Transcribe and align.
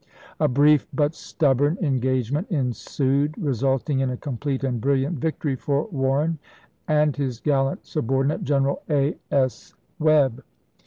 A 0.39 0.47
brief 0.47 0.87
but 0.93 1.13
stubborn 1.13 1.77
engagement 1.79 2.49
ensued, 2.49 3.37
resulting 3.37 3.99
in 3.99 4.09
a 4.09 4.17
complete 4.17 4.63
and 4.63 4.81
brilliant 4.81 5.19
victory 5.19 5.55
for 5.55 5.85
Warren 5.91 6.39
and 6.87 7.15
his 7.15 7.39
gallant 7.39 7.85
subordinate, 7.85 8.43
General 8.43 8.81
A. 8.89 9.15
S. 9.29 9.75
Webb. 9.99 10.43